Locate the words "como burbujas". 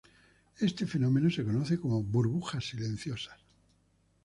1.79-2.67